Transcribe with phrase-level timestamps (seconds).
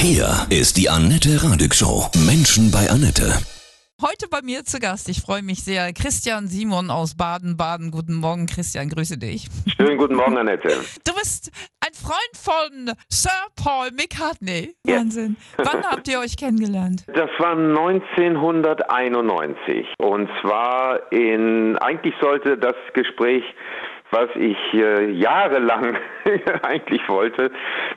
[0.00, 2.06] Hier ist die Annette Radig Show.
[2.24, 3.32] Menschen bei Annette.
[4.00, 7.90] Heute bei mir zu Gast, ich freue mich sehr, Christian Simon aus Baden-Baden.
[7.90, 9.48] Guten Morgen, Christian, grüße dich.
[9.76, 10.68] Schönen guten Morgen, Annette.
[11.04, 11.50] Du bist
[11.84, 14.76] ein Freund von Sir Paul McCartney.
[14.86, 14.98] Ja.
[14.98, 15.36] Wahnsinn.
[15.56, 17.02] Wann habt ihr euch kennengelernt?
[17.08, 23.42] Das war 1991 und zwar in, eigentlich sollte das Gespräch
[24.10, 25.96] was ich äh, jahrelang
[26.62, 27.50] eigentlich wollte,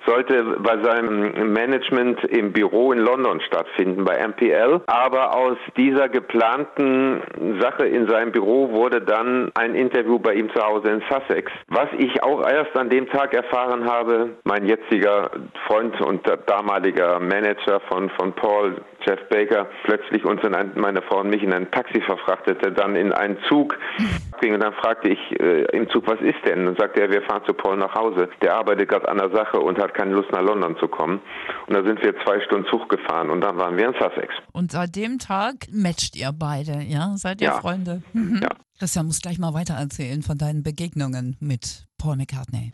[0.06, 4.82] sollte bei seinem Management im Büro in London stattfinden, bei MPL.
[4.88, 7.22] Aber aus dieser geplanten
[7.60, 11.52] Sache in seinem Büro wurde dann ein Interview bei ihm zu Hause in Sussex.
[11.68, 15.32] Was ich auch erst an dem Tag erfahren habe, mein jetziger
[15.68, 21.22] Freund und damaliger Manager von, von Paul, Jeff Baker, plötzlich uns in ein, meine Frau
[21.22, 23.78] und mich in ein Taxi verfrachtete, dann in einen Zug
[24.42, 26.68] ging und dann fragte ich äh, im Zug, was ist denn?
[26.68, 28.30] Und sagte er, wir fahren zu Paul nach Hause.
[28.42, 31.20] Der arbeitet gerade an der Sache und hat keine Lust nach London zu kommen.
[31.68, 34.34] Und da sind wir zwei Stunden Zug gefahren und dann waren wir in Sussex.
[34.52, 37.14] Und seit dem Tag matcht ihr beide, ja?
[37.16, 37.60] Seid ihr Ja.
[37.60, 38.02] Freunde?
[38.14, 38.40] Mhm.
[38.42, 38.50] Ja.
[38.80, 42.72] Christian muss gleich mal weiter erzählen von deinen Begegnungen mit Paul McCartney.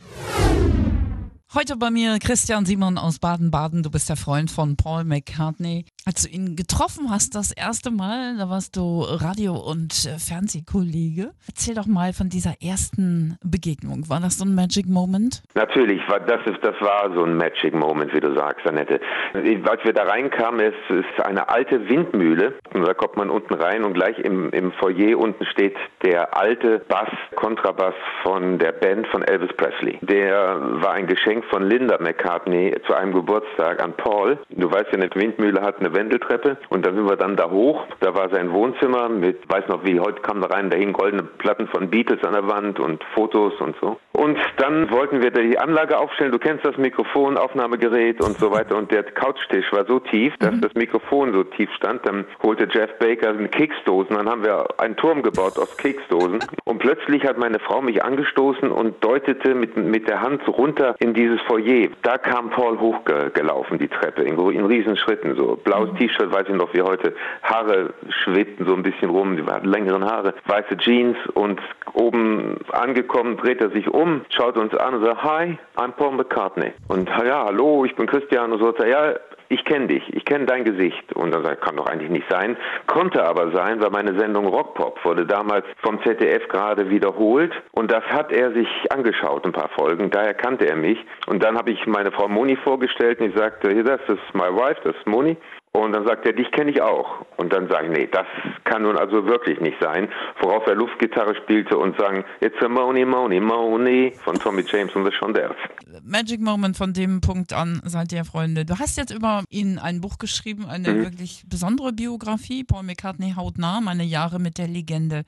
[1.56, 3.81] Heute bei mir Christian Simon aus Baden-Baden.
[3.81, 5.86] Du bist der Freund von Paul McCartney.
[6.06, 11.31] Als du ihn getroffen hast, das erste Mal, da warst du Radio- und äh, Fernsehkollege.
[11.48, 14.09] Erzähl doch mal von dieser ersten Begegnung.
[14.09, 15.42] War das so ein Magic Moment?
[15.56, 19.00] Natürlich, das, ist, das war so ein Magic Moment, wie du sagst, Annette.
[19.34, 23.86] Als wir da reinkamen, es ist eine alte Windmühle und da kommt man unten rein
[23.86, 29.23] und gleich im, im Foyer unten steht der alte Bass, Kontrabass von der Band von
[29.23, 29.98] Elvis Presley.
[30.02, 34.38] Der war ein Geschenk von Linda McCartney zu einem Geburtstag an Paul.
[34.50, 37.86] Du weißt ja, eine Windmühle hat eine Wendeltreppe und da sind wir dann da hoch.
[38.00, 41.24] Da war sein Wohnzimmer mit, weiß noch wie, heute kam da rein, da hingen goldene
[41.24, 43.98] Platten von Beatles an der Wand und Fotos und so.
[44.28, 46.33] Und dann wollten wir die Anlage aufstellen.
[46.33, 48.75] Du kennst das Mikrofon, Aufnahmegerät und so weiter.
[48.75, 52.06] Und der Couchtisch war so tief, dass das Mikrofon so tief stand.
[52.06, 54.17] Dann holte Jeff Baker Keksdosen.
[54.17, 56.39] Dann haben wir einen Turm gebaut aus Keksdosen.
[56.66, 61.13] Und plötzlich hat meine Frau mich angestoßen und deutete mit, mit der Hand runter in
[61.13, 61.88] dieses Foyer.
[62.02, 65.38] Da kam Paul hochgelaufen, die Treppe, in, in riesen Schritten.
[65.38, 67.16] So blaues T-Shirt, weiß ich noch wie heute.
[67.44, 69.38] Haare schwebten so ein bisschen rum.
[69.38, 70.34] Die hatten längeren Haare.
[70.47, 71.62] Weiße Jeans und
[71.94, 76.73] oben angekommen dreht er sich um, schaut uns an und sagt, Hi, I'm Paul McCartney.
[76.88, 78.67] Und ja, hallo, ich bin Christian und so.
[78.67, 79.19] Sagt er, Ja,
[79.50, 81.13] ich kenne dich, ich kenne dein Gesicht.
[81.13, 82.57] Und dann sagt kann doch eigentlich nicht sein.
[82.88, 87.53] Konnte aber sein, weil meine Sendung Rockpop wurde damals vom ZDF gerade wiederholt.
[87.72, 90.09] Und das hat er sich angeschaut, ein paar Folgen.
[90.09, 90.99] Daher kannte er mich.
[91.28, 94.49] Und dann habe ich meine Frau Moni vorgestellt und ich sagte, hier, das ist my
[94.53, 95.38] wife, das ist Moni.
[95.84, 97.26] Und dann sagt er, dich kenne ich auch.
[97.38, 98.26] Und dann sage ich, nee, das
[98.64, 100.10] kann nun also wirklich nicht sein.
[100.42, 105.06] Worauf er Luftgitarre spielte und sang, It's a Moni, Moni, Moni von Tommy James und
[105.06, 105.56] The Shondells.
[106.04, 108.66] Magic Moment von dem Punkt an seid ihr Freunde.
[108.66, 111.04] Du hast jetzt über ihn ein Buch geschrieben, eine Mhm.
[111.04, 112.64] wirklich besondere Biografie.
[112.64, 115.24] Paul McCartney hautnah, meine Jahre mit der Legende.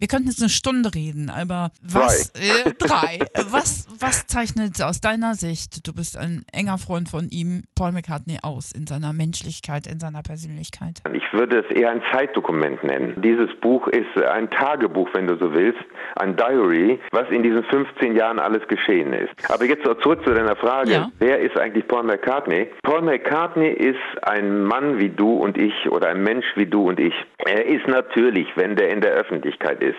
[0.00, 3.18] Wir könnten jetzt eine Stunde reden, aber was äh, drei?
[3.50, 5.86] Was was zeichnet aus deiner Sicht?
[5.86, 10.22] Du bist ein enger Freund von ihm, Paul McCartney aus in seiner Menschlichkeit, in seiner
[10.22, 11.02] Persönlichkeit.
[11.12, 13.20] Ich würde es eher ein Zeitdokument nennen.
[13.20, 15.78] Dieses Buch ist ein Tagebuch, wenn du so willst,
[16.16, 19.34] ein Diary, was in diesen 15 Jahren alles geschehen ist.
[19.50, 21.12] Aber jetzt zurück zu deiner Frage, Ja.
[21.18, 22.68] wer ist eigentlich Paul McCartney?
[22.84, 26.98] Paul McCartney ist ein Mann wie du und ich oder ein Mensch wie du und
[26.98, 27.14] ich.
[27.44, 29.89] Er ist natürlich, wenn der in der Öffentlichkeit ist,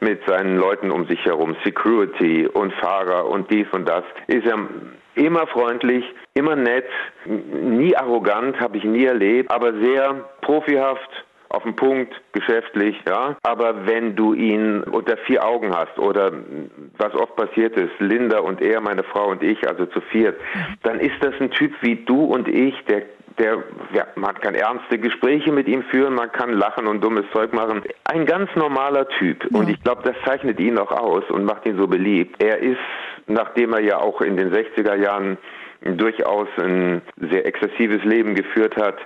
[0.00, 4.58] mit seinen Leuten um sich herum, Security und Fahrer und dies und das, ist er
[5.14, 6.86] immer freundlich, immer nett,
[7.26, 11.10] nie arrogant, habe ich nie erlebt, aber sehr profihaft,
[11.50, 13.36] auf den Punkt, geschäftlich, ja.
[13.42, 16.32] Aber wenn du ihn unter vier Augen hast oder
[16.96, 20.40] was oft passiert ist, Linda und er, meine Frau und ich, also zu viert,
[20.84, 23.02] dann ist das ein Typ wie du und ich, der
[23.40, 27.52] der, ja, man kann ernste Gespräche mit ihm führen, man kann lachen und dummes Zeug
[27.52, 27.82] machen.
[28.04, 29.46] Ein ganz normaler Typ.
[29.52, 32.42] Und ich glaube, das zeichnet ihn auch aus und macht ihn so beliebt.
[32.42, 32.78] Er ist,
[33.26, 35.38] nachdem er ja auch in den 60er Jahren
[35.82, 38.98] durchaus ein sehr exzessives Leben geführt hat,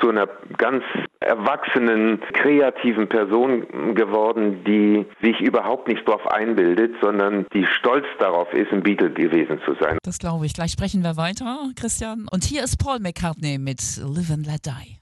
[0.00, 0.28] zu einer
[0.58, 0.82] ganz
[1.20, 8.72] erwachsenen, kreativen Person geworden, die sich überhaupt nicht darauf einbildet, sondern die stolz darauf ist,
[8.72, 9.98] ein Beatle gewesen zu sein.
[10.02, 10.54] Das glaube ich.
[10.54, 12.26] Gleich sprechen wir weiter, Christian.
[12.30, 14.98] Und hier ist Paul McCartney mit Live and Let Die.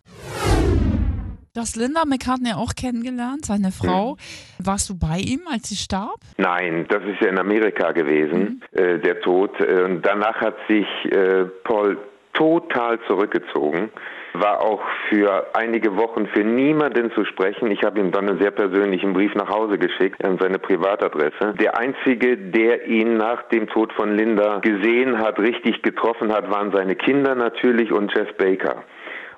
[1.55, 4.17] Du hast Linda McCartney auch kennengelernt, seine Frau.
[4.58, 6.19] Warst du bei ihm, als sie starb?
[6.37, 9.52] Nein, das ist ja in Amerika gewesen, äh, der Tod.
[9.61, 11.96] Äh, Und danach hat sich äh, Paul
[12.32, 13.91] total zurückgezogen
[14.35, 17.71] war auch für einige Wochen für niemanden zu sprechen.
[17.71, 21.55] Ich habe ihm dann einen sehr persönlichen Brief nach Hause geschickt an seine Privatadresse.
[21.61, 26.73] Der einzige, der ihn nach dem Tod von Linda gesehen hat, richtig getroffen hat, waren
[26.73, 28.83] seine Kinder natürlich und Jeff Baker.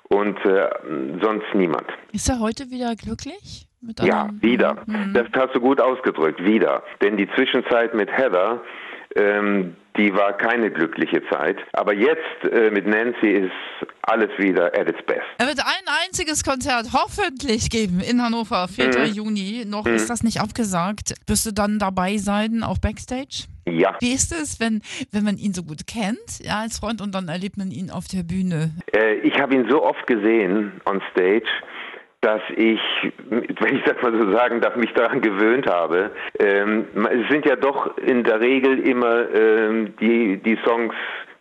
[0.08, 0.68] Und äh,
[1.20, 1.86] sonst niemand.
[2.12, 3.66] Ist er heute wieder glücklich?
[4.00, 4.76] ja, wieder.
[4.86, 5.12] Mhm.
[5.12, 6.82] Das hast du gut ausgedrückt, wieder.
[7.02, 8.60] Denn die Zwischenzeit mit Heather,
[9.14, 11.58] ähm, die war keine glückliche Zeit.
[11.72, 13.52] Aber jetzt äh, mit Nancy ist
[14.02, 15.24] alles wieder at its best.
[15.38, 18.86] Er wird ein einziges Konzert hoffentlich geben in Hannover, 4.
[18.86, 19.04] Mhm.
[19.06, 19.64] Juni.
[19.66, 19.94] Noch mhm.
[19.94, 21.14] ist das nicht abgesagt.
[21.26, 23.44] Wirst du dann dabei sein, auch Backstage?
[23.68, 23.96] Ja.
[24.00, 27.28] Wie ist es, wenn, wenn man ihn so gut kennt, ja, als Freund, und dann
[27.28, 28.70] erlebt man ihn auf der Bühne?
[28.94, 31.48] Äh, ich habe ihn so oft gesehen on stage
[32.26, 32.80] dass ich,
[33.30, 36.10] wenn ich das mal so sagen darf, mich daran gewöhnt habe.
[36.40, 40.92] Ähm, es sind ja doch in der Regel immer ähm, die, die Songs,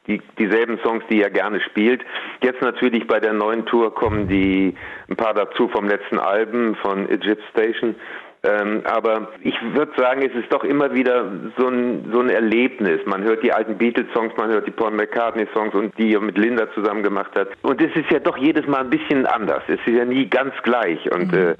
[0.06, 2.06] die, dieselben Songs, die er gerne spielt.
[2.44, 4.76] Jetzt natürlich bei der neuen Tour kommen die
[5.10, 7.96] ein paar dazu vom letzten Album von Egypt Station.
[8.46, 13.02] Ähm, aber ich würde sagen, es ist doch immer wieder so ein, so ein Erlebnis.
[13.06, 16.72] Man hört die alten Beatles-Songs, man hört die Paul McCartney-Songs und die er mit Linda
[16.74, 17.50] zusammen gemacht hat.
[17.64, 19.64] Und es ist ja doch jedes Mal ein bisschen anders.
[19.68, 21.00] Es ist ja nie ganz gleich.
[21.12, 21.38] Und mhm.
[21.38, 21.56] äh,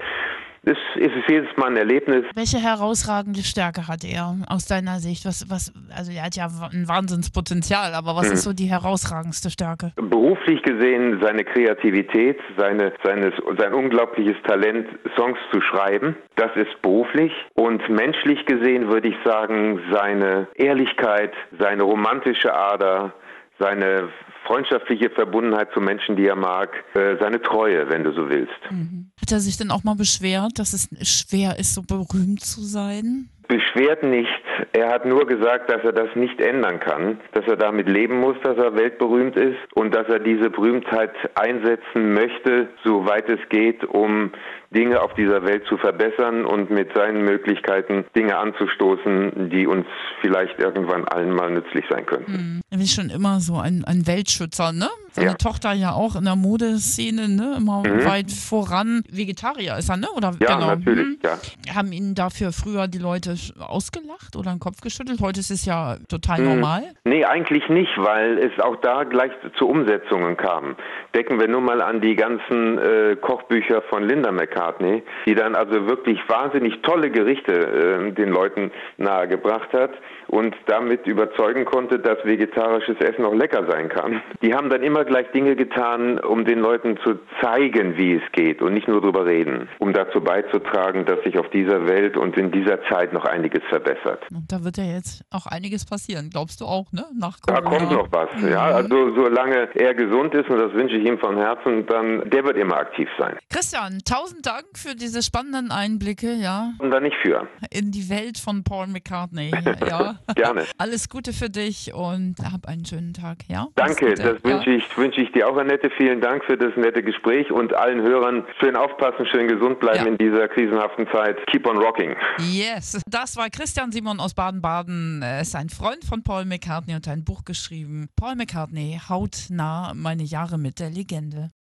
[0.66, 2.24] es ist jedes Mal ein Erlebnis.
[2.34, 5.24] Welche herausragende Stärke hat er aus deiner Sicht?
[5.24, 8.32] Was, was, also er hat ja ein Wahnsinnspotenzial, aber was hm.
[8.34, 9.92] ist so die herausragendste Stärke?
[9.94, 16.16] Beruflich gesehen seine Kreativität, seine, seines, sein unglaubliches Talent, Songs zu schreiben.
[16.34, 17.32] Das ist beruflich.
[17.54, 23.14] Und menschlich gesehen würde ich sagen, seine Ehrlichkeit, seine romantische Ader,
[23.58, 24.08] seine
[24.46, 28.54] freundschaftliche Verbundenheit zu Menschen, die er mag, äh, seine Treue, wenn du so willst.
[28.70, 29.10] Mhm.
[29.20, 33.28] Hat er sich denn auch mal beschwert, dass es schwer ist, so berühmt zu sein?
[33.48, 34.28] Beschwert nicht.
[34.72, 38.36] Er hat nur gesagt, dass er das nicht ändern kann, dass er damit leben muss,
[38.42, 44.32] dass er weltberühmt ist und dass er diese Berühmtheit einsetzen möchte, soweit es geht, um
[44.70, 49.86] Dinge auf dieser Welt zu verbessern und mit seinen Möglichkeiten Dinge anzustoßen, die uns
[50.20, 52.32] vielleicht irgendwann allen mal nützlich sein könnten.
[52.32, 52.60] Mhm.
[52.70, 54.88] Er ist schon immer so ein, ein Weltschützer, ne?
[55.16, 55.34] Seine ja.
[55.34, 57.54] Tochter ja auch in der Modeszene, ne?
[57.56, 58.04] Immer mhm.
[58.04, 59.02] weit voran.
[59.10, 60.08] Vegetarier ist er, ne?
[60.14, 60.66] Oder, ja, genau.
[60.66, 61.18] natürlich, mhm.
[61.24, 61.74] ja.
[61.74, 65.22] Haben ihn dafür früher die Leute ausgelacht oder den Kopf geschüttelt?
[65.22, 66.48] Heute ist es ja total mhm.
[66.48, 66.82] normal.
[67.04, 70.76] Nee, eigentlich nicht, weil es auch da gleich zu Umsetzungen kam.
[71.14, 75.86] Denken wir nur mal an die ganzen äh, Kochbücher von Linda McCartney, die dann also
[75.86, 79.92] wirklich wahnsinnig tolle Gerichte äh, den Leuten nahegebracht hat
[80.28, 84.22] und damit überzeugen konnte, dass vegetarisches Essen auch lecker sein kann.
[84.42, 88.62] Die haben dann immer gleich Dinge getan, um den Leuten zu zeigen, wie es geht
[88.62, 92.50] und nicht nur drüber reden, um dazu beizutragen, dass sich auf dieser Welt und in
[92.50, 94.22] dieser Zeit noch einiges verbessert.
[94.30, 97.04] Und da wird ja jetzt auch einiges passieren, glaubst du auch, ne?
[97.18, 97.60] Nach Corona.
[97.60, 98.48] Da kommt noch was, mhm.
[98.48, 98.64] ja.
[98.64, 102.56] Also solange er gesund ist, und das wünsche ich ihm von Herzen, dann der wird
[102.56, 103.36] immer aktiv sein.
[103.50, 106.72] Christian, tausend Dank für diese spannenden Einblicke, ja.
[106.78, 107.48] Und da nicht für.
[107.70, 109.52] In die Welt von Paul McCartney,
[109.88, 110.15] ja.
[110.34, 110.64] Gerne.
[110.78, 113.68] Alles Gute für dich und hab einen schönen Tag, ja?
[113.74, 115.90] Danke, das wünsche ich, wünsche ich dir auch, Annette.
[115.96, 120.06] Vielen Dank für das nette Gespräch und allen Hörern schön aufpassen, schön gesund bleiben ja.
[120.06, 121.38] in dieser krisenhaften Zeit.
[121.46, 122.14] Keep on rocking.
[122.38, 125.22] Yes, das war Christian Simon aus Baden-Baden.
[125.22, 128.08] Er ist ein Freund von Paul McCartney und ein Buch geschrieben.
[128.16, 131.50] Paul McCartney, hautnah meine Jahre mit der Legende.